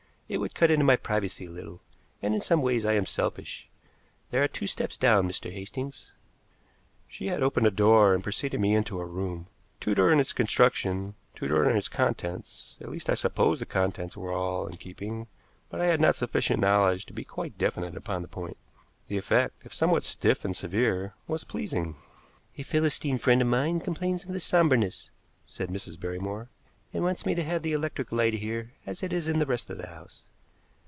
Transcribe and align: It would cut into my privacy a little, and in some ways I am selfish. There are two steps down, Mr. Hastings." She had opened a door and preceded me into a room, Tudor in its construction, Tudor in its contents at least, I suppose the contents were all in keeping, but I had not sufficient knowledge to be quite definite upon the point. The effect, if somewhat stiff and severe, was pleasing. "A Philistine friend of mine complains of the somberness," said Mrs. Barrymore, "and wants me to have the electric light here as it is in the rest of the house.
It 0.31 0.37
would 0.39 0.55
cut 0.55 0.71
into 0.71 0.85
my 0.85 0.95
privacy 0.95 1.47
a 1.47 1.51
little, 1.51 1.81
and 2.21 2.33
in 2.33 2.39
some 2.39 2.61
ways 2.61 2.85
I 2.85 2.93
am 2.93 3.05
selfish. 3.05 3.67
There 4.29 4.41
are 4.41 4.47
two 4.47 4.65
steps 4.65 4.95
down, 4.95 5.27
Mr. 5.27 5.51
Hastings." 5.51 6.09
She 7.09 7.27
had 7.27 7.43
opened 7.43 7.67
a 7.67 7.69
door 7.69 8.13
and 8.13 8.23
preceded 8.23 8.61
me 8.61 8.73
into 8.73 9.01
a 9.01 9.05
room, 9.05 9.47
Tudor 9.81 10.09
in 10.09 10.21
its 10.21 10.31
construction, 10.31 11.15
Tudor 11.35 11.69
in 11.69 11.75
its 11.75 11.89
contents 11.89 12.77
at 12.79 12.87
least, 12.87 13.09
I 13.09 13.13
suppose 13.13 13.59
the 13.59 13.65
contents 13.65 14.15
were 14.15 14.31
all 14.31 14.67
in 14.67 14.77
keeping, 14.77 15.27
but 15.69 15.81
I 15.81 15.87
had 15.87 15.99
not 15.99 16.15
sufficient 16.15 16.61
knowledge 16.61 17.05
to 17.07 17.13
be 17.13 17.25
quite 17.25 17.57
definite 17.57 17.97
upon 17.97 18.21
the 18.21 18.29
point. 18.29 18.55
The 19.09 19.17
effect, 19.17 19.55
if 19.65 19.73
somewhat 19.73 20.05
stiff 20.05 20.45
and 20.45 20.55
severe, 20.55 21.13
was 21.27 21.43
pleasing. 21.43 21.97
"A 22.57 22.63
Philistine 22.63 23.17
friend 23.17 23.41
of 23.41 23.49
mine 23.49 23.81
complains 23.81 24.23
of 24.23 24.29
the 24.31 24.39
somberness," 24.39 25.09
said 25.45 25.67
Mrs. 25.67 25.99
Barrymore, 25.99 26.49
"and 26.93 27.01
wants 27.05 27.25
me 27.25 27.33
to 27.33 27.41
have 27.41 27.61
the 27.61 27.71
electric 27.71 28.11
light 28.11 28.33
here 28.33 28.73
as 28.85 29.01
it 29.01 29.13
is 29.13 29.25
in 29.29 29.39
the 29.39 29.45
rest 29.45 29.69
of 29.69 29.77
the 29.77 29.87
house. 29.87 30.23